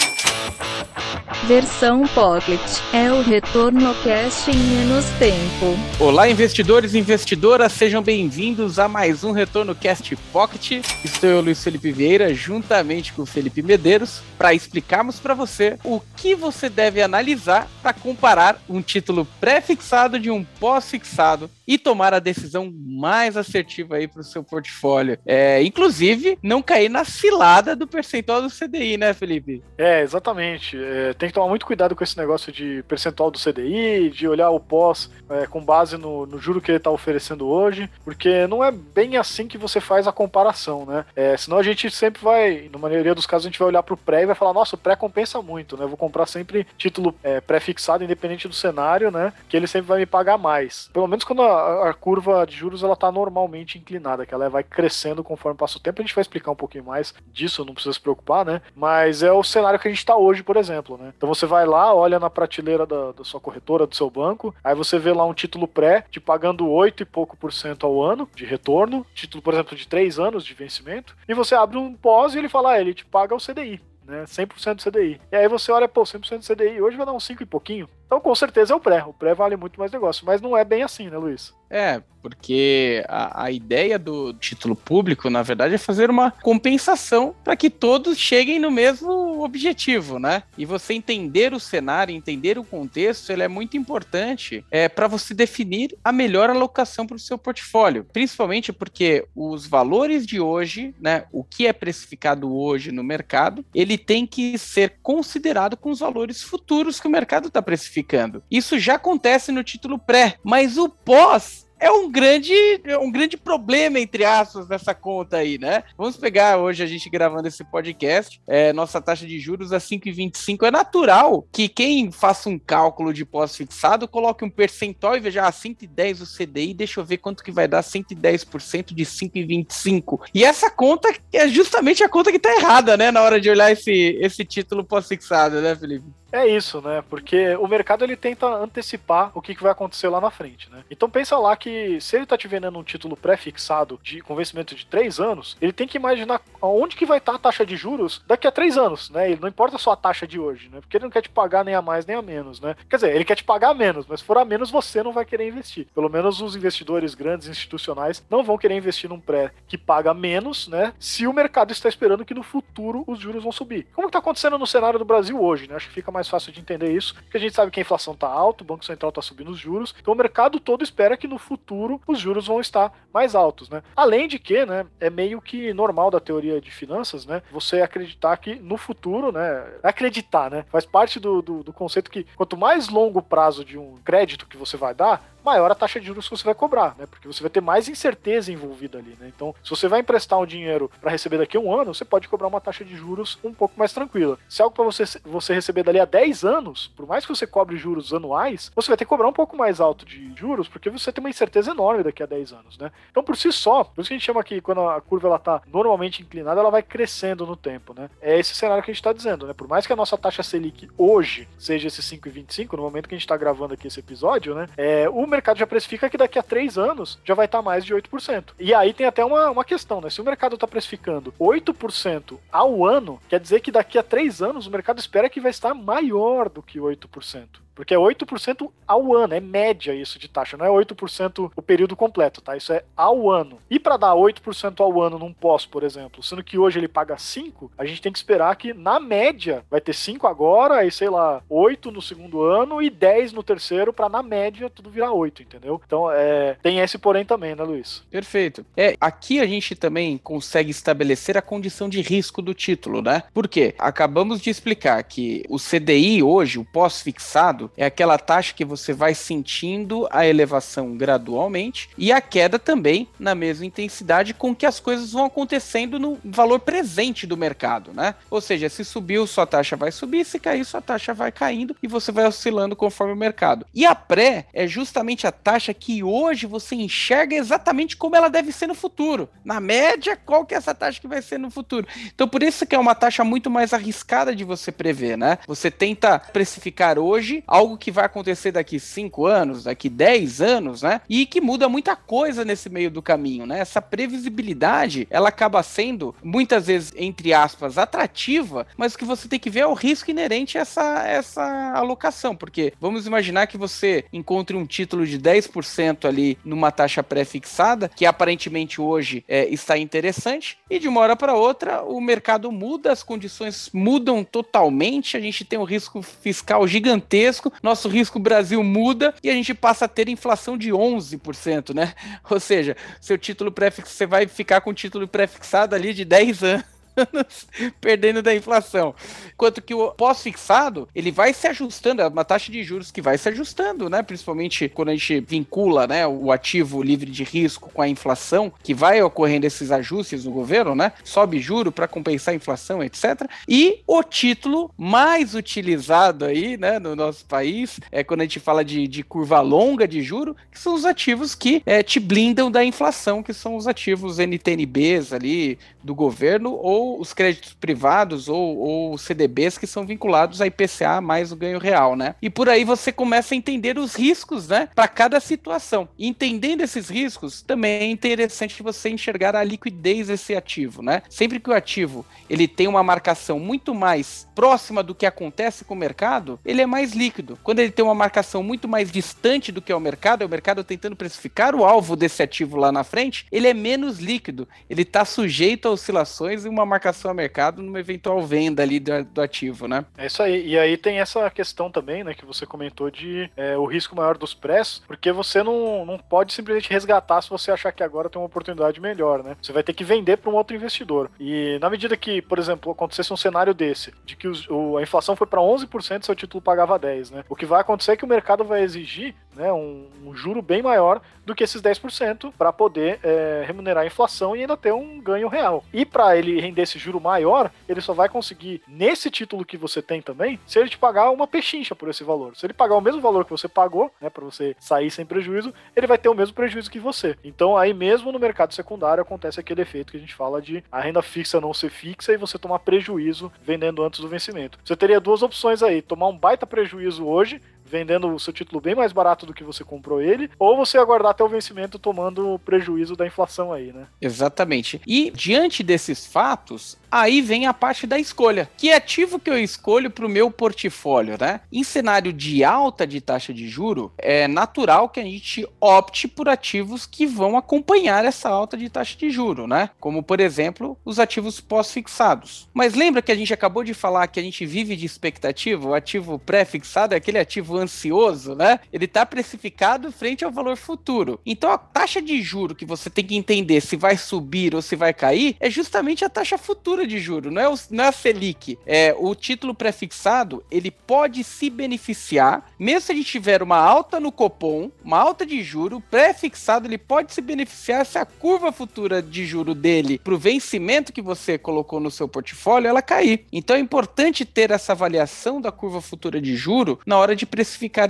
Versão 1.46 2.06
Pocket 2.08 2.58
é 2.90 3.12
o 3.12 3.20
retorno 3.20 3.94
cash 4.02 4.48
em 4.48 4.56
menos 4.56 5.04
tempo. 5.18 5.76
Olá, 6.00 6.26
investidores 6.26 6.94
e 6.94 6.98
investidoras, 6.98 7.70
sejam 7.72 8.02
bem-vindos 8.02 8.78
a 8.78 8.88
mais 8.88 9.22
um 9.24 9.30
Retorno 9.30 9.74
Cast 9.74 10.16
Pocket. 10.32 10.82
Estou 11.04 11.28
eu, 11.28 11.40
Luiz 11.42 11.62
Felipe 11.62 11.92
Vieira, 11.92 12.32
juntamente 12.32 13.12
com 13.12 13.22
o 13.22 13.26
Felipe 13.26 13.62
Medeiros, 13.62 14.22
para 14.38 14.54
explicarmos 14.54 15.20
para 15.20 15.34
você 15.34 15.78
o 15.84 16.00
que 16.16 16.34
você 16.34 16.70
deve 16.70 17.02
analisar 17.02 17.68
para 17.82 17.92
comparar 17.92 18.58
um 18.66 18.80
título 18.80 19.26
pré-fixado 19.38 20.18
de 20.18 20.30
um 20.30 20.42
pós-fixado 20.58 21.50
e 21.66 21.78
tomar 21.78 22.14
a 22.14 22.18
decisão 22.18 22.72
mais 22.86 23.36
assertiva 23.36 23.96
aí 23.96 24.08
para 24.08 24.20
o 24.20 24.24
seu 24.24 24.42
portfólio. 24.42 25.18
É, 25.26 25.62
inclusive, 25.62 26.38
não 26.42 26.62
cair 26.62 26.88
na 26.88 27.04
cilada 27.04 27.74
do 27.74 27.86
percentual 27.86 28.42
do 28.42 28.48
CDI, 28.48 28.96
né, 28.96 29.12
Felipe? 29.14 29.62
É, 29.76 30.02
exatamente. 30.02 30.76
É, 30.76 31.12
tem 31.14 31.30
que 31.30 31.33
tomar 31.34 31.48
muito 31.48 31.66
cuidado 31.66 31.96
com 31.96 32.04
esse 32.04 32.16
negócio 32.16 32.52
de 32.52 32.82
percentual 32.88 33.30
do 33.30 33.38
CDI, 33.38 34.10
de 34.10 34.28
olhar 34.28 34.50
o 34.50 34.60
pós 34.60 35.10
é, 35.28 35.46
com 35.46 35.62
base 35.62 35.96
no, 35.96 36.26
no, 36.26 36.38
juro 36.38 36.60
que 36.60 36.70
ele 36.70 36.78
está 36.78 36.90
oferecendo 36.90 37.46
hoje, 37.46 37.90
porque 38.04 38.46
não 38.46 38.62
é 38.62 38.70
bem 38.70 39.16
assim 39.16 39.46
que 39.46 39.58
você 39.58 39.80
faz 39.80 40.06
a 40.06 40.12
comparação, 40.12 40.86
né? 40.86 41.04
É, 41.16 41.36
senão 41.36 41.58
a 41.58 41.62
gente 41.62 41.90
sempre 41.90 42.22
vai, 42.22 42.68
na 42.72 42.78
maioria 42.78 43.14
dos 43.14 43.26
casos, 43.26 43.46
a 43.46 43.50
gente 43.50 43.58
vai 43.58 43.68
olhar 43.68 43.82
para 43.82 43.94
o 43.94 43.96
pré 43.96 44.22
e 44.22 44.26
vai 44.26 44.34
falar, 44.34 44.52
nossa, 44.52 44.76
o 44.76 44.78
pré 44.78 44.94
compensa 44.94 45.42
muito, 45.42 45.76
né? 45.76 45.86
vou 45.86 45.96
comprar 45.96 46.26
sempre 46.26 46.66
título 46.76 47.14
é, 47.22 47.40
pré-fixado, 47.40 48.04
independente 48.04 48.48
do 48.48 48.54
cenário, 48.54 49.10
né? 49.10 49.32
Que 49.48 49.56
ele 49.56 49.66
sempre 49.66 49.88
vai 49.88 49.98
me 49.98 50.06
pagar 50.06 50.38
mais. 50.38 50.88
Pelo 50.92 51.06
menos 51.06 51.24
quando 51.24 51.42
a, 51.42 51.90
a 51.90 51.94
curva 51.94 52.46
de 52.46 52.56
juros 52.56 52.82
ela 52.82 52.94
está 52.94 53.10
normalmente 53.10 53.78
inclinada, 53.78 54.26
que 54.26 54.34
ela 54.34 54.50
vai 54.50 54.62
crescendo 54.62 55.24
conforme 55.24 55.56
passa 55.56 55.78
o 55.78 55.80
tempo. 55.80 56.00
A 56.00 56.04
gente 56.04 56.14
vai 56.14 56.22
explicar 56.22 56.50
um 56.50 56.56
pouquinho 56.56 56.84
mais 56.84 57.14
disso, 57.32 57.64
não 57.64 57.74
precisa 57.74 57.92
se 57.92 58.00
preocupar, 58.00 58.44
né? 58.44 58.60
Mas 58.74 59.22
é 59.22 59.32
o 59.32 59.42
cenário 59.42 59.78
que 59.78 59.88
a 59.88 59.90
gente 59.90 59.98
está 59.98 60.16
hoje, 60.16 60.42
por 60.42 60.56
exemplo, 60.56 60.98
né? 60.98 61.12
Então 61.16 61.28
você 61.28 61.46
vai 61.46 61.66
lá, 61.66 61.94
olha 61.94 62.18
na 62.18 62.30
prateleira 62.30 62.86
da, 62.86 63.12
da, 63.12 63.24
sua 63.24 63.40
corretora, 63.40 63.86
do 63.86 63.94
seu 63.94 64.10
banco, 64.10 64.54
aí 64.62 64.74
você 64.74 64.98
vê 64.98 65.12
lá 65.12 65.24
um 65.24 65.34
título 65.34 65.66
pré 65.66 66.04
te 66.10 66.20
pagando 66.20 66.68
8 66.68 67.02
e 67.02 67.06
pouco 67.06 67.36
por 67.36 67.52
cento 67.52 67.86
ao 67.86 68.02
ano 68.02 68.28
de 68.34 68.44
retorno, 68.44 69.06
título, 69.14 69.42
por 69.42 69.54
exemplo, 69.54 69.76
de 69.76 69.88
3 69.88 70.18
anos 70.18 70.44
de 70.44 70.54
vencimento, 70.54 71.16
e 71.28 71.34
você 71.34 71.54
abre 71.54 71.76
um 71.76 71.94
pós 71.94 72.34
e 72.34 72.38
ele 72.38 72.48
fala, 72.48 72.72
ah, 72.72 72.80
ele 72.80 72.94
te 72.94 73.04
paga 73.04 73.34
o 73.34 73.38
CDI. 73.38 73.80
Né, 74.06 74.24
100% 74.24 74.74
do 74.74 74.90
CDI. 74.90 75.18
E 75.32 75.36
aí 75.36 75.48
você 75.48 75.72
olha, 75.72 75.88
pô, 75.88 76.02
100% 76.02 76.38
do 76.38 76.54
CDI 76.54 76.82
hoje 76.82 76.96
vai 76.96 77.06
dar 77.06 77.14
uns 77.14 77.24
5 77.24 77.42
e 77.42 77.46
pouquinho. 77.46 77.88
Então, 78.14 78.22
com 78.22 78.34
certeza 78.36 78.72
é 78.72 78.76
o 78.76 78.80
pré. 78.80 79.02
O 79.02 79.12
pré 79.12 79.34
vale 79.34 79.56
muito 79.56 79.80
mais 79.80 79.90
negócio. 79.90 80.24
Mas 80.24 80.40
não 80.40 80.56
é 80.56 80.64
bem 80.64 80.84
assim, 80.84 81.10
né, 81.10 81.18
Luiz? 81.18 81.52
É, 81.68 82.00
porque 82.22 83.04
a, 83.08 83.46
a 83.46 83.50
ideia 83.50 83.98
do 83.98 84.32
título 84.32 84.76
público, 84.76 85.28
na 85.28 85.42
verdade, 85.42 85.74
é 85.74 85.78
fazer 85.78 86.08
uma 86.08 86.30
compensação 86.30 87.34
para 87.42 87.56
que 87.56 87.68
todos 87.68 88.16
cheguem 88.16 88.60
no 88.60 88.70
mesmo 88.70 89.42
objetivo, 89.42 90.20
né? 90.20 90.44
E 90.56 90.64
você 90.64 90.94
entender 90.94 91.52
o 91.52 91.58
cenário, 91.58 92.14
entender 92.14 92.56
o 92.56 92.64
contexto, 92.64 93.30
ele 93.30 93.42
é 93.42 93.48
muito 93.48 93.76
importante 93.76 94.64
é, 94.70 94.88
para 94.88 95.08
você 95.08 95.34
definir 95.34 95.98
a 96.04 96.12
melhor 96.12 96.48
alocação 96.48 97.06
para 97.06 97.16
o 97.16 97.20
seu 97.20 97.36
portfólio. 97.36 98.06
Principalmente 98.12 98.72
porque 98.72 99.26
os 99.34 99.66
valores 99.66 100.24
de 100.24 100.38
hoje, 100.38 100.94
né, 101.00 101.24
o 101.32 101.42
que 101.42 101.66
é 101.66 101.72
precificado 101.72 102.54
hoje 102.54 102.92
no 102.92 103.02
mercado, 103.02 103.64
ele 103.74 103.98
tem 103.98 104.26
que 104.26 104.56
ser 104.58 104.98
considerado 105.02 105.76
com 105.76 105.90
os 105.90 105.98
valores 105.98 106.40
futuros 106.40 107.00
que 107.00 107.08
o 107.08 107.10
mercado 107.10 107.48
está 107.48 107.60
precificando 107.60 108.03
isso 108.50 108.78
já 108.78 108.94
acontece 108.94 109.52
no 109.52 109.64
título 109.64 109.98
pré, 109.98 110.36
mas 110.44 110.76
o 110.78 110.88
pós 110.88 111.64
é 111.84 111.90
um 111.90 112.10
grande, 112.10 112.54
um 112.98 113.12
grande 113.12 113.36
problema, 113.36 114.00
entre 114.00 114.24
aspas, 114.24 114.66
nessa 114.66 114.94
conta 114.94 115.36
aí, 115.36 115.58
né? 115.58 115.82
Vamos 115.98 116.16
pegar 116.16 116.56
hoje 116.56 116.82
a 116.82 116.86
gente 116.86 117.10
gravando 117.10 117.46
esse 117.46 117.62
podcast, 117.62 118.40
é, 118.46 118.72
nossa 118.72 119.02
taxa 119.02 119.26
de 119.26 119.38
juros 119.38 119.70
é 119.70 119.76
5,25. 119.76 120.66
É 120.66 120.70
natural 120.70 121.46
que 121.52 121.68
quem 121.68 122.10
faça 122.10 122.48
um 122.48 122.58
cálculo 122.58 123.12
de 123.12 123.26
pós-fixado 123.26 124.08
coloque 124.08 124.44
um 124.44 124.50
percentual 124.50 125.14
e 125.14 125.20
veja, 125.20 125.46
ah, 125.46 125.52
110 125.52 126.22
o 126.22 126.26
CDI, 126.26 126.72
deixa 126.72 127.00
eu 127.00 127.04
ver 127.04 127.18
quanto 127.18 127.44
que 127.44 127.52
vai 127.52 127.68
dar 127.68 127.82
110% 127.82 128.94
de 128.94 129.04
5,25. 129.04 130.20
E 130.32 130.42
essa 130.42 130.70
conta 130.70 131.12
é 131.32 131.46
justamente 131.48 132.02
a 132.02 132.08
conta 132.08 132.32
que 132.32 132.38
tá 132.38 132.54
errada, 132.54 132.96
né? 132.96 133.10
Na 133.10 133.20
hora 133.20 133.38
de 133.38 133.50
olhar 133.50 133.70
esse, 133.70 134.16
esse 134.20 134.42
título 134.42 134.84
pós-fixado, 134.84 135.60
né, 135.60 135.76
Felipe? 135.76 136.06
É 136.34 136.48
isso, 136.48 136.82
né? 136.82 137.00
Porque 137.08 137.54
o 137.54 137.68
mercado 137.68 138.02
ele 138.02 138.16
tenta 138.16 138.44
antecipar 138.48 139.30
o 139.34 139.40
que, 139.40 139.54
que 139.54 139.62
vai 139.62 139.70
acontecer 139.70 140.08
lá 140.08 140.20
na 140.20 140.32
frente, 140.32 140.68
né? 140.68 140.82
Então 140.90 141.08
pensa 141.08 141.38
lá 141.38 141.56
que 141.56 142.00
se 142.00 142.16
ele 142.16 142.26
tá 142.26 142.36
te 142.36 142.48
vendendo 142.48 142.76
um 142.76 142.82
título 142.82 143.16
pré-fixado 143.16 144.00
de 144.02 144.20
convencimento 144.20 144.74
de 144.74 144.84
três 144.84 145.20
anos, 145.20 145.56
ele 145.60 145.72
tem 145.72 145.86
que 145.86 145.96
imaginar 145.96 146.40
onde 146.60 146.96
que 146.96 147.06
vai 147.06 147.18
estar 147.18 147.34
tá 147.34 147.36
a 147.36 147.40
taxa 147.40 147.64
de 147.64 147.76
juros 147.76 148.20
daqui 148.26 148.48
a 148.48 148.50
três 148.50 148.76
anos, 148.76 149.10
né? 149.10 149.30
Ele 149.30 149.40
não 149.40 149.48
importa 149.48 149.78
só 149.78 149.92
a 149.92 149.96
taxa 149.96 150.26
de 150.26 150.40
hoje, 150.40 150.68
né? 150.70 150.80
Porque 150.80 150.96
ele 150.96 151.04
não 151.04 151.10
quer 151.10 151.22
te 151.22 151.28
pagar 151.28 151.64
nem 151.64 151.76
a 151.76 151.80
mais 151.80 152.04
nem 152.04 152.16
a 152.16 152.22
menos, 152.22 152.60
né? 152.60 152.74
Quer 152.90 152.96
dizer, 152.96 153.14
ele 153.14 153.24
quer 153.24 153.36
te 153.36 153.44
pagar 153.44 153.72
menos, 153.72 154.04
mas 154.04 154.18
se 154.18 154.26
for 154.26 154.36
a 154.36 154.44
menos 154.44 154.72
você 154.72 155.04
não 155.04 155.12
vai 155.12 155.24
querer 155.24 155.46
investir. 155.46 155.86
Pelo 155.94 156.08
menos 156.08 156.40
os 156.40 156.56
investidores 156.56 157.14
grandes 157.14 157.46
institucionais 157.46 158.24
não 158.28 158.42
vão 158.42 158.58
querer 158.58 158.76
investir 158.76 159.08
num 159.08 159.20
pré 159.20 159.52
que 159.68 159.78
paga 159.78 160.12
menos, 160.12 160.66
né? 160.66 160.94
Se 160.98 161.28
o 161.28 161.32
mercado 161.32 161.70
está 161.70 161.88
esperando 161.88 162.24
que 162.24 162.34
no 162.34 162.42
futuro 162.42 163.04
os 163.06 163.20
juros 163.20 163.44
vão 163.44 163.52
subir. 163.52 163.86
Como 163.94 164.08
está 164.08 164.18
acontecendo 164.18 164.58
no 164.58 164.66
cenário 164.66 164.98
do 164.98 165.04
Brasil 165.04 165.40
hoje, 165.40 165.68
né? 165.68 165.76
Acho 165.76 165.86
que 165.86 165.94
fica 165.94 166.10
mais 166.10 166.23
mais 166.24 166.28
fácil 166.28 166.52
de 166.52 166.60
entender 166.60 166.90
isso, 166.90 167.14
porque 167.14 167.36
a 167.36 167.40
gente 167.40 167.54
sabe 167.54 167.70
que 167.70 167.78
a 167.78 167.82
inflação 167.82 168.14
está 168.14 168.26
alta, 168.26 168.64
o 168.64 168.66
Banco 168.66 168.84
Central 168.84 169.10
está 169.10 169.20
subindo 169.20 169.50
os 169.50 169.58
juros, 169.58 169.94
então 170.00 170.14
o 170.14 170.16
mercado 170.16 170.58
todo 170.58 170.82
espera 170.82 171.16
que 171.16 171.28
no 171.28 171.38
futuro 171.38 172.00
os 172.06 172.18
juros 172.18 172.46
vão 172.46 172.60
estar 172.60 172.92
mais 173.12 173.34
altos, 173.34 173.68
né? 173.68 173.82
Além 173.94 174.26
de 174.26 174.38
que, 174.38 174.64
né, 174.64 174.86
é 174.98 175.10
meio 175.10 175.40
que 175.40 175.72
normal 175.74 176.10
da 176.10 176.18
teoria 176.18 176.60
de 176.60 176.70
finanças, 176.70 177.26
né, 177.26 177.42
você 177.52 177.82
acreditar 177.82 178.36
que 178.38 178.54
no 178.54 178.76
futuro, 178.76 179.30
né, 179.30 179.64
acreditar, 179.82 180.50
né, 180.50 180.64
faz 180.70 180.86
parte 180.86 181.20
do, 181.20 181.42
do, 181.42 181.62
do 181.62 181.72
conceito 181.72 182.10
que 182.10 182.24
quanto 182.36 182.56
mais 182.56 182.88
longo 182.88 183.18
o 183.18 183.22
prazo 183.22 183.64
de 183.64 183.78
um 183.78 183.96
crédito 184.04 184.46
que 184.46 184.56
você 184.56 184.76
vai 184.76 184.94
dar, 184.94 185.33
maior 185.44 185.70
a 185.70 185.74
taxa 185.74 186.00
de 186.00 186.06
juros 186.06 186.28
que 186.28 186.36
você 186.36 186.44
vai 186.44 186.54
cobrar, 186.54 186.94
né? 186.98 187.06
Porque 187.06 187.26
você 187.26 187.42
vai 187.42 187.50
ter 187.50 187.60
mais 187.60 187.88
incerteza 187.88 188.52
envolvida 188.52 188.98
ali, 188.98 189.16
né? 189.20 189.30
Então, 189.34 189.54
se 189.62 189.70
você 189.70 189.88
vai 189.88 190.00
emprestar 190.00 190.38
um 190.38 190.46
dinheiro 190.46 190.90
para 191.00 191.10
receber 191.10 191.38
daqui 191.38 191.56
a 191.56 191.60
um 191.60 191.74
ano, 191.74 191.94
você 191.94 192.04
pode 192.04 192.28
cobrar 192.28 192.48
uma 192.48 192.60
taxa 192.60 192.84
de 192.84 192.96
juros 192.96 193.38
um 193.44 193.52
pouco 193.52 193.74
mais 193.78 193.92
tranquila. 193.92 194.38
Se 194.48 194.62
é 194.62 194.64
algo 194.64 194.74
para 194.74 194.84
você, 194.84 195.04
você 195.24 195.54
receber 195.54 195.82
dali 195.82 196.00
a 196.00 196.04
10 196.04 196.44
anos, 196.44 196.92
por 196.96 197.06
mais 197.06 197.24
que 197.26 197.34
você 197.34 197.46
cobre 197.46 197.76
juros 197.76 198.12
anuais, 198.12 198.70
você 198.74 198.88
vai 198.88 198.96
ter 198.96 199.04
que 199.04 199.08
cobrar 199.08 199.28
um 199.28 199.32
pouco 199.32 199.56
mais 199.56 199.80
alto 199.80 200.04
de 200.04 200.32
juros, 200.34 200.68
porque 200.68 200.90
você 200.90 201.12
tem 201.12 201.22
uma 201.22 201.30
incerteza 201.30 201.70
enorme 201.70 202.02
daqui 202.02 202.22
a 202.22 202.26
10 202.26 202.52
anos, 202.52 202.78
né? 202.78 202.90
Então, 203.10 203.22
por 203.22 203.36
si 203.36 203.52
só, 203.52 203.84
por 203.84 204.00
isso 204.00 204.08
que 204.08 204.14
a 204.14 204.18
gente 204.18 204.26
chama 204.26 204.40
aqui, 204.40 204.60
quando 204.60 204.80
a 204.88 205.00
curva 205.00 205.28
ela 205.28 205.38
tá 205.38 205.62
normalmente 205.66 206.22
inclinada, 206.22 206.60
ela 206.60 206.70
vai 206.70 206.82
crescendo 206.82 207.46
no 207.46 207.56
tempo, 207.56 207.94
né? 207.94 208.08
É 208.20 208.38
esse 208.38 208.54
cenário 208.54 208.82
que 208.82 208.90
a 208.90 208.94
gente 208.94 209.00
está 209.00 209.12
dizendo, 209.12 209.46
né? 209.46 209.52
Por 209.52 209.68
mais 209.68 209.86
que 209.86 209.92
a 209.92 209.96
nossa 209.96 210.16
taxa 210.16 210.42
Selic 210.42 210.88
hoje 210.96 211.48
seja 211.58 211.88
esse 211.88 212.02
5,25, 212.02 212.76
no 212.76 212.82
momento 212.82 213.08
que 213.08 213.14
a 213.14 213.18
gente 213.18 213.24
está 213.24 213.36
gravando 213.36 213.74
aqui 213.74 213.86
esse 213.86 214.00
episódio, 214.00 214.54
né? 214.54 214.66
É, 214.76 215.08
o 215.08 215.26
mercado 215.34 215.58
já 215.58 215.66
precifica 215.66 216.08
que 216.08 216.16
daqui 216.16 216.38
a 216.38 216.42
três 216.42 216.78
anos 216.78 217.18
já 217.24 217.34
vai 217.34 217.46
estar 217.46 217.60
mais 217.62 217.84
de 217.84 217.94
8%. 217.94 218.52
E 218.58 218.72
aí 218.72 218.92
tem 218.92 219.06
até 219.06 219.24
uma, 219.24 219.50
uma 219.50 219.64
questão, 219.64 220.00
né? 220.00 220.08
Se 220.10 220.20
o 220.20 220.24
mercado 220.24 220.54
está 220.54 220.66
precificando 220.66 221.34
8% 221.40 222.38
ao 222.50 222.86
ano, 222.86 223.20
quer 223.28 223.40
dizer 223.40 223.60
que 223.60 223.72
daqui 223.72 223.98
a 223.98 224.02
três 224.02 224.40
anos 224.40 224.66
o 224.66 224.70
mercado 224.70 224.98
espera 224.98 225.28
que 225.28 225.40
vai 225.40 225.50
estar 225.50 225.74
maior 225.74 226.48
do 226.48 226.62
que 226.62 226.78
8%. 226.78 227.46
Porque 227.74 227.94
é 227.94 227.98
8% 227.98 228.70
ao 228.86 229.14
ano, 229.14 229.34
é 229.34 229.40
média 229.40 229.94
isso 229.94 230.18
de 230.18 230.28
taxa, 230.28 230.56
não 230.56 230.66
é 230.66 230.68
8% 230.68 231.50
o 231.54 231.62
período 231.62 231.96
completo, 231.96 232.40
tá? 232.40 232.56
Isso 232.56 232.72
é 232.72 232.84
ao 232.96 233.30
ano. 233.30 233.58
E 233.68 233.78
para 233.78 233.96
dar 233.96 234.14
8% 234.14 234.80
ao 234.80 235.02
ano 235.02 235.18
num 235.18 235.32
pós, 235.32 235.66
por 235.66 235.82
exemplo, 235.82 236.22
sendo 236.22 236.44
que 236.44 236.58
hoje 236.58 236.78
ele 236.78 236.88
paga 236.88 237.16
5, 237.16 237.72
a 237.76 237.84
gente 237.84 238.00
tem 238.00 238.12
que 238.12 238.18
esperar 238.18 238.54
que 238.56 238.72
na 238.72 239.00
média 239.00 239.64
vai 239.70 239.80
ter 239.80 239.94
5 239.94 240.26
agora, 240.26 240.76
aí 240.76 240.90
sei 240.90 241.08
lá, 241.08 241.42
8 241.48 241.90
no 241.90 242.02
segundo 242.02 242.42
ano 242.42 242.82
e 242.82 242.90
10 242.90 243.32
no 243.32 243.42
terceiro 243.42 243.92
para 243.92 244.08
na 244.08 244.22
média 244.22 244.70
tudo 244.70 244.90
virar 244.90 245.12
8, 245.12 245.42
entendeu? 245.42 245.80
Então, 245.86 246.10
é, 246.10 246.56
tem 246.62 246.78
esse 246.78 246.98
porém 246.98 247.24
também, 247.24 247.54
né, 247.54 247.62
Luiz? 247.62 248.04
Perfeito. 248.10 248.64
É, 248.76 248.96
aqui 249.00 249.40
a 249.40 249.46
gente 249.46 249.74
também 249.74 250.18
consegue 250.18 250.70
estabelecer 250.70 251.36
a 251.36 251.42
condição 251.42 251.88
de 251.88 252.00
risco 252.00 252.40
do 252.40 252.54
título, 252.54 253.02
né? 253.02 253.24
Por 253.32 253.48
quê? 253.48 253.74
Acabamos 253.78 254.40
de 254.40 254.50
explicar 254.50 255.02
que 255.04 255.44
o 255.48 255.58
CDI 255.58 256.22
hoje, 256.22 256.58
o 256.58 256.64
pós-fixado 256.64 257.63
é 257.76 257.84
aquela 257.86 258.18
taxa 258.18 258.54
que 258.54 258.64
você 258.64 258.92
vai 258.92 259.14
sentindo 259.14 260.06
a 260.10 260.26
elevação 260.26 260.96
gradualmente 260.96 261.88
e 261.96 262.12
a 262.12 262.20
queda 262.20 262.58
também 262.58 263.08
na 263.18 263.34
mesma 263.34 263.66
intensidade 263.66 264.34
com 264.34 264.54
que 264.54 264.66
as 264.66 264.80
coisas 264.80 265.12
vão 265.12 265.24
acontecendo 265.24 265.98
no 265.98 266.18
valor 266.24 266.60
presente 266.60 267.26
do 267.26 267.36
mercado, 267.36 267.92
né? 267.92 268.14
Ou 268.30 268.40
seja, 268.40 268.68
se 268.68 268.84
subiu, 268.84 269.26
sua 269.26 269.46
taxa 269.46 269.76
vai 269.76 269.92
subir, 269.92 270.24
se 270.24 270.38
cair, 270.38 270.64
sua 270.64 270.80
taxa 270.80 271.14
vai 271.14 271.32
caindo 271.32 271.76
e 271.82 271.88
você 271.88 272.12
vai 272.12 272.26
oscilando 272.26 272.76
conforme 272.76 273.12
o 273.12 273.16
mercado. 273.16 273.66
E 273.74 273.86
a 273.86 273.94
pré 273.94 274.46
é 274.52 274.66
justamente 274.66 275.26
a 275.26 275.32
taxa 275.32 275.74
que 275.74 276.02
hoje 276.02 276.46
você 276.46 276.74
enxerga 276.74 277.34
exatamente 277.34 277.96
como 277.96 278.16
ela 278.16 278.28
deve 278.28 278.52
ser 278.52 278.66
no 278.66 278.74
futuro. 278.74 279.28
Na 279.44 279.60
média, 279.60 280.16
qual 280.16 280.44
que 280.44 280.54
é 280.54 280.58
essa 280.58 280.74
taxa 280.74 281.00
que 281.00 281.08
vai 281.08 281.22
ser 281.22 281.38
no 281.38 281.50
futuro? 281.50 281.86
Então, 282.14 282.28
por 282.28 282.42
isso 282.42 282.66
que 282.66 282.74
é 282.74 282.78
uma 282.78 282.94
taxa 282.94 283.24
muito 283.24 283.50
mais 283.50 283.72
arriscada 283.72 284.34
de 284.34 284.44
você 284.44 284.70
prever, 284.70 285.16
né? 285.16 285.38
Você 285.46 285.70
tenta 285.70 286.18
precificar 286.18 286.98
hoje 286.98 287.42
algo 287.54 287.78
que 287.78 287.92
vai 287.92 288.04
acontecer 288.04 288.50
daqui 288.50 288.80
5 288.80 289.26
anos, 289.26 289.64
daqui 289.64 289.88
10 289.88 290.40
anos, 290.40 290.82
né? 290.82 291.00
E 291.08 291.24
que 291.24 291.40
muda 291.40 291.68
muita 291.68 291.94
coisa 291.94 292.44
nesse 292.44 292.68
meio 292.68 292.90
do 292.90 293.00
caminho, 293.00 293.46
né? 293.46 293.60
Essa 293.60 293.80
previsibilidade, 293.80 295.06
ela 295.08 295.28
acaba 295.28 295.62
sendo, 295.62 296.12
muitas 296.20 296.66
vezes, 296.66 296.92
entre 296.96 297.32
aspas, 297.32 297.78
atrativa, 297.78 298.66
mas 298.76 298.94
o 298.94 298.98
que 298.98 299.04
você 299.04 299.28
tem 299.28 299.38
que 299.38 299.50
ver 299.50 299.60
é 299.60 299.66
o 299.68 299.72
risco 299.72 300.10
inerente 300.10 300.58
a 300.58 300.62
essa, 300.62 301.06
essa 301.06 301.72
alocação, 301.76 302.34
porque 302.34 302.72
vamos 302.80 303.06
imaginar 303.06 303.46
que 303.46 303.56
você 303.56 304.04
encontre 304.12 304.56
um 304.56 304.66
título 304.66 305.06
de 305.06 305.16
10% 305.16 306.06
ali 306.06 306.36
numa 306.44 306.72
taxa 306.72 307.04
pré-fixada, 307.04 307.88
que 307.88 308.04
aparentemente 308.04 308.80
hoje 308.80 309.24
é, 309.28 309.46
está 309.46 309.78
interessante, 309.78 310.58
e 310.68 310.80
de 310.80 310.88
uma 310.88 311.00
hora 311.00 311.14
para 311.14 311.34
outra 311.34 311.84
o 311.84 312.00
mercado 312.00 312.50
muda, 312.50 312.90
as 312.90 313.04
condições 313.04 313.70
mudam 313.72 314.24
totalmente, 314.24 315.16
a 315.16 315.20
gente 315.20 315.44
tem 315.44 315.56
um 315.56 315.64
risco 315.64 316.02
fiscal 316.02 316.66
gigantesco, 316.66 317.43
nosso 317.62 317.88
risco 317.88 318.18
Brasil 318.18 318.62
muda 318.62 319.14
e 319.22 319.30
a 319.30 319.32
gente 319.32 319.54
passa 319.54 319.84
a 319.84 319.88
ter 319.88 320.08
inflação 320.08 320.56
de 320.56 320.70
11%, 320.70 321.74
né? 321.74 321.94
Ou 322.28 322.40
seja, 322.40 322.76
seu 323.00 323.16
título 323.18 323.50
pré-fixado, 323.52 323.94
você 323.94 324.06
vai 324.06 324.26
ficar 324.26 324.60
com 324.60 324.70
o 324.70 324.74
título 324.74 325.06
pré-fixado 325.06 325.74
ali 325.74 325.94
de 325.94 326.04
10 326.04 326.42
anos 326.42 326.73
anos 326.96 327.46
perdendo 327.80 328.22
da 328.22 328.34
inflação. 328.34 328.94
Enquanto 329.32 329.62
que 329.62 329.74
o 329.74 329.90
pós-fixado, 329.92 330.88
ele 330.94 331.10
vai 331.10 331.32
se 331.32 331.46
ajustando, 331.46 332.02
é 332.02 332.08
uma 332.08 332.24
taxa 332.24 332.50
de 332.50 332.62
juros 332.62 332.90
que 332.90 333.02
vai 333.02 333.18
se 333.18 333.28
ajustando, 333.28 333.88
né? 333.88 334.02
Principalmente 334.02 334.68
quando 334.68 334.90
a 334.90 334.92
gente 334.92 335.20
vincula 335.20 335.86
né, 335.86 336.06
o 336.06 336.30
ativo 336.30 336.82
livre 336.82 337.10
de 337.10 337.24
risco 337.24 337.70
com 337.72 337.82
a 337.82 337.88
inflação, 337.88 338.52
que 338.62 338.74
vai 338.74 339.02
ocorrendo 339.02 339.46
esses 339.46 339.70
ajustes 339.70 340.24
no 340.24 340.30
governo, 340.30 340.74
né? 340.74 340.92
Sobe 341.02 341.38
juro 341.38 341.72
para 341.72 341.88
compensar 341.88 342.32
a 342.32 342.36
inflação, 342.36 342.82
etc. 342.82 343.28
E 343.48 343.80
o 343.86 344.02
título 344.02 344.70
mais 344.76 345.34
utilizado 345.34 346.24
aí, 346.24 346.56
né, 346.56 346.78
no 346.78 346.94
nosso 346.94 347.24
país, 347.26 347.80
é 347.90 348.04
quando 348.04 348.20
a 348.20 348.24
gente 348.24 348.40
fala 348.40 348.64
de, 348.64 348.86
de 348.86 349.02
curva 349.02 349.40
longa 349.40 349.86
de 349.86 350.02
juro, 350.02 350.36
que 350.50 350.58
são 350.58 350.74
os 350.74 350.84
ativos 350.84 351.34
que 351.34 351.62
é, 351.66 351.82
te 351.82 351.98
blindam 351.98 352.50
da 352.50 352.64
inflação, 352.64 353.22
que 353.22 353.32
são 353.32 353.56
os 353.56 353.66
ativos 353.66 354.18
NTNBs 354.18 355.12
ali 355.12 355.58
do 355.82 355.94
governo 355.94 356.52
ou 356.52 356.83
ou 356.84 357.00
os 357.00 357.12
créditos 357.14 357.54
privados 357.54 358.28
ou, 358.28 358.58
ou 358.58 358.98
CDBs 358.98 359.56
que 359.56 359.66
são 359.66 359.86
vinculados 359.86 360.40
a 360.40 360.46
IPCA 360.46 361.00
mais 361.00 361.32
o 361.32 361.36
ganho 361.36 361.58
real, 361.58 361.96
né? 361.96 362.14
E 362.20 362.28
por 362.28 362.48
aí 362.48 362.64
você 362.64 362.92
começa 362.92 363.34
a 363.34 363.36
entender 363.36 363.78
os 363.78 363.94
riscos, 363.94 364.48
né, 364.48 364.68
para 364.74 364.88
cada 364.88 365.20
situação. 365.20 365.88
Entendendo 365.98 366.60
esses 366.60 366.88
riscos, 366.88 367.42
também 367.42 367.72
é 367.72 367.86
interessante 367.86 368.62
você 368.62 368.90
enxergar 368.90 369.34
a 369.34 369.44
liquidez 369.44 370.08
desse 370.08 370.34
ativo, 370.34 370.82
né? 370.82 371.02
Sempre 371.08 371.40
que 371.40 371.50
o 371.50 371.54
ativo 371.54 372.04
ele 372.28 372.46
tem 372.46 372.68
uma 372.68 372.82
marcação 372.82 373.38
muito 373.38 373.74
mais 373.74 374.26
próxima 374.34 374.82
do 374.82 374.94
que 374.94 375.06
acontece 375.06 375.64
com 375.64 375.74
o 375.74 375.76
mercado, 375.76 376.38
ele 376.44 376.60
é 376.60 376.66
mais 376.66 376.92
líquido. 376.92 377.38
Quando 377.42 377.60
ele 377.60 377.70
tem 377.70 377.84
uma 377.84 377.94
marcação 377.94 378.42
muito 378.42 378.68
mais 378.68 378.90
distante 378.90 379.52
do 379.52 379.62
que 379.62 379.72
é 379.72 379.76
o 379.76 379.80
mercado, 379.80 380.22
é 380.22 380.26
o 380.26 380.30
mercado 380.30 380.64
tentando 380.64 380.96
precificar 380.96 381.54
o 381.54 381.64
alvo 381.64 381.96
desse 381.96 382.22
ativo 382.22 382.56
lá 382.56 382.70
na 382.70 382.84
frente, 382.84 383.26
ele 383.30 383.48
é 383.48 383.54
menos 383.54 383.98
líquido. 383.98 384.48
Ele 384.68 384.82
está 384.82 385.04
sujeito 385.04 385.68
a 385.68 385.70
oscilações 385.70 386.44
e 386.44 386.48
uma 386.48 386.66
marcação 386.74 387.10
a 387.10 387.14
mercado 387.14 387.62
numa 387.62 387.80
eventual 387.80 388.20
venda 388.22 388.62
ali 388.62 388.78
do, 388.78 389.04
do, 389.04 389.20
ativo, 389.20 389.66
né? 389.66 389.84
É 389.96 390.06
isso 390.06 390.22
aí. 390.22 390.46
E 390.46 390.58
aí 390.58 390.76
tem 390.76 390.98
essa 390.98 391.30
questão 391.30 391.70
também, 391.70 392.04
né, 392.04 392.14
que 392.14 392.26
você 392.26 392.44
comentou 392.44 392.90
de 392.90 393.30
é, 393.36 393.56
o 393.56 393.64
risco 393.64 393.96
maior 393.96 394.18
dos 394.18 394.34
prés, 394.34 394.82
porque 394.86 395.12
você 395.12 395.42
não, 395.42 395.84
não 395.86 395.98
pode 395.98 396.32
simplesmente 396.32 396.70
resgatar 396.70 397.22
se 397.22 397.30
você 397.30 397.50
achar 397.50 397.72
que 397.72 397.82
agora 397.82 398.10
tem 398.10 398.20
uma 398.20 398.26
oportunidade 398.26 398.80
melhor, 398.80 399.22
né? 399.22 399.36
Você 399.40 399.52
vai 399.52 399.62
ter 399.62 399.72
que 399.72 399.84
vender 399.84 400.18
para 400.18 400.30
um 400.30 400.34
outro 400.34 400.56
investidor. 400.56 401.10
E 401.18 401.58
na 401.60 401.70
medida 401.70 401.96
que, 401.96 402.20
por 402.20 402.38
exemplo, 402.38 402.72
acontecesse 402.72 403.12
um 403.12 403.16
cenário 403.16 403.54
desse, 403.54 403.92
de 404.04 404.16
que 404.16 404.28
os, 404.28 404.48
o, 404.48 404.76
a 404.76 404.82
inflação 404.82 405.16
foi 405.16 405.26
para 405.26 405.40
11%, 405.40 406.04
seu 406.04 406.14
título 406.14 406.42
pagava 406.42 406.78
10, 406.78 407.10
né? 407.10 407.24
O 407.28 407.36
que 407.36 407.46
vai 407.46 407.60
acontecer 407.60 407.92
é 407.92 407.96
que 407.96 408.04
o 408.04 408.08
mercado 408.08 408.44
vai 408.44 408.62
exigir 408.62 409.14
né, 409.34 409.52
um, 409.52 409.86
um 410.04 410.14
juro 410.14 410.40
bem 410.40 410.62
maior 410.62 411.00
do 411.24 411.34
que 411.34 411.42
esses 411.44 411.60
10% 411.60 412.32
para 412.36 412.52
poder 412.52 412.98
é, 413.02 413.44
remunerar 413.46 413.84
a 413.84 413.86
inflação 413.86 414.36
e 414.36 414.40
ainda 414.40 414.56
ter 414.56 414.72
um 414.72 415.00
ganho 415.00 415.28
real. 415.28 415.64
E 415.72 415.84
para 415.84 416.16
ele 416.16 416.40
render 416.40 416.63
esse 416.64 416.78
juro 416.78 417.00
maior, 417.00 417.50
ele 417.68 417.80
só 417.80 417.92
vai 417.92 418.08
conseguir, 418.08 418.62
nesse 418.66 419.10
título 419.10 419.44
que 419.44 419.56
você 419.56 419.80
tem 419.80 420.02
também, 420.02 420.38
se 420.46 420.58
ele 420.58 420.68
te 420.68 420.78
pagar 420.78 421.10
uma 421.10 421.26
pechincha 421.26 421.74
por 421.74 421.88
esse 421.88 422.02
valor. 422.02 422.36
Se 422.36 422.44
ele 422.44 422.52
pagar 422.52 422.76
o 422.76 422.80
mesmo 422.80 423.00
valor 423.00 423.24
que 423.24 423.30
você 423.30 423.48
pagou, 423.48 423.90
né, 424.00 424.10
para 424.10 424.24
você 424.24 424.56
sair 424.58 424.90
sem 424.90 425.06
prejuízo, 425.06 425.54
ele 425.76 425.86
vai 425.86 425.98
ter 425.98 426.08
o 426.08 426.14
mesmo 426.14 426.34
prejuízo 426.34 426.70
que 426.70 426.78
você. 426.78 427.16
Então 427.22 427.56
aí 427.56 427.72
mesmo 427.72 428.10
no 428.10 428.18
mercado 428.18 428.52
secundário 428.54 429.02
acontece 429.02 429.38
aquele 429.38 429.62
efeito 429.62 429.92
que 429.92 429.96
a 429.96 430.00
gente 430.00 430.14
fala 430.14 430.42
de 430.42 430.64
a 430.70 430.80
renda 430.80 431.02
fixa 431.02 431.40
não 431.40 431.54
ser 431.54 431.70
fixa 431.70 432.12
e 432.12 432.16
você 432.16 432.38
tomar 432.38 432.58
prejuízo 432.60 433.30
vendendo 433.42 433.82
antes 433.82 434.00
do 434.00 434.08
vencimento. 434.08 434.58
Você 434.64 434.76
teria 434.76 435.00
duas 435.00 435.22
opções 435.22 435.62
aí, 435.62 435.82
tomar 435.82 436.08
um 436.08 436.16
baita 436.16 436.46
prejuízo 436.46 437.06
hoje 437.06 437.40
vendendo 437.64 438.08
o 438.08 438.20
seu 438.20 438.32
título 438.32 438.60
bem 438.60 438.74
mais 438.74 438.92
barato 438.92 439.26
do 439.26 439.34
que 439.34 439.44
você 439.44 439.64
comprou 439.64 440.00
ele, 440.00 440.30
ou 440.38 440.56
você 440.56 440.78
aguardar 440.78 441.12
até 441.12 441.24
o 441.24 441.28
vencimento 441.28 441.78
tomando 441.78 442.38
prejuízo 442.44 442.96
da 442.96 443.06
inflação 443.06 443.52
aí, 443.52 443.72
né? 443.72 443.86
Exatamente. 444.00 444.80
E 444.86 445.10
diante 445.14 445.62
desses 445.62 446.06
fatos, 446.06 446.76
aí 446.90 447.20
vem 447.20 447.46
a 447.46 447.54
parte 447.54 447.86
da 447.86 447.98
escolha. 447.98 448.48
Que 448.56 448.72
ativo 448.72 449.18
que 449.18 449.30
eu 449.30 449.38
escolho 449.38 449.90
para 449.90 450.06
o 450.06 450.08
meu 450.08 450.30
portfólio, 450.30 451.16
né? 451.18 451.40
Em 451.52 451.64
cenário 451.64 452.12
de 452.12 452.44
alta 452.44 452.86
de 452.86 453.00
taxa 453.00 453.32
de 453.32 453.48
juro, 453.48 453.92
é 453.98 454.28
natural 454.28 454.88
que 454.88 455.00
a 455.00 455.04
gente 455.04 455.46
opte 455.60 456.06
por 456.06 456.28
ativos 456.28 456.86
que 456.86 457.06
vão 457.06 457.36
acompanhar 457.36 458.04
essa 458.04 458.28
alta 458.28 458.56
de 458.56 458.68
taxa 458.68 458.96
de 458.96 459.10
juro, 459.10 459.46
né? 459.46 459.70
Como, 459.80 460.02
por 460.02 460.20
exemplo, 460.20 460.78
os 460.84 460.98
ativos 460.98 461.40
pós-fixados. 461.40 462.48
Mas 462.52 462.74
lembra 462.74 463.02
que 463.02 463.12
a 463.12 463.16
gente 463.16 463.32
acabou 463.32 463.64
de 463.64 463.74
falar 463.74 464.06
que 464.06 464.20
a 464.20 464.22
gente 464.22 464.44
vive 464.46 464.76
de 464.76 464.86
expectativa? 464.86 465.68
O 465.68 465.74
ativo 465.74 466.18
pré-fixado 466.18 466.94
é 466.94 466.96
aquele 466.96 467.18
ativo 467.18 467.53
ansioso, 467.56 468.34
né? 468.34 468.60
Ele 468.72 468.86
está 468.86 469.04
precificado 469.04 469.92
frente 469.92 470.24
ao 470.24 470.30
valor 470.30 470.56
futuro. 470.56 471.20
Então 471.24 471.50
a 471.50 471.58
taxa 471.58 472.00
de 472.00 472.22
juro 472.22 472.54
que 472.54 472.64
você 472.64 472.88
tem 472.88 473.04
que 473.04 473.16
entender 473.16 473.60
se 473.60 473.76
vai 473.76 473.96
subir 473.96 474.54
ou 474.54 474.62
se 474.62 474.76
vai 474.76 474.94
cair 474.94 475.36
é 475.38 475.50
justamente 475.50 476.04
a 476.04 476.08
taxa 476.08 476.38
futura 476.38 476.86
de 476.86 476.98
juro, 476.98 477.30
não 477.30 477.42
é, 477.42 477.48
o, 477.48 477.54
não 477.70 477.84
é 477.84 477.88
a 477.88 477.92
Selic. 477.92 478.58
É, 478.66 478.94
o 478.98 479.14
título 479.14 479.54
prefixado, 479.54 480.44
ele 480.50 480.70
pode 480.70 481.22
se 481.22 481.50
beneficiar, 481.50 482.50
mesmo 482.58 482.80
se 482.80 482.94
gente 482.94 483.10
tiver 483.10 483.42
uma 483.42 483.58
alta 483.58 484.00
no 484.00 484.10
Copom, 484.10 484.70
uma 484.82 484.98
alta 484.98 485.26
de 485.26 485.42
juro, 485.42 485.80
pré-fixado, 485.90 486.66
ele 486.66 486.78
pode 486.78 487.12
se 487.12 487.20
beneficiar 487.20 487.84
se 487.84 487.98
a 487.98 488.06
curva 488.06 488.52
futura 488.52 489.02
de 489.02 489.26
juro 489.26 489.54
dele 489.54 489.98
para 489.98 490.14
o 490.14 490.18
vencimento 490.18 490.92
que 490.92 491.02
você 491.02 491.36
colocou 491.36 491.80
no 491.80 491.90
seu 491.90 492.08
portfólio, 492.08 492.68
ela 492.68 492.80
cair. 492.80 493.26
Então 493.32 493.56
é 493.56 493.58
importante 493.58 494.24
ter 494.24 494.50
essa 494.50 494.72
avaliação 494.72 495.40
da 495.40 495.52
curva 495.52 495.80
futura 495.80 496.20
de 496.20 496.36
juro 496.36 496.78
na 496.86 496.96
hora 496.96 497.14
de 497.14 497.26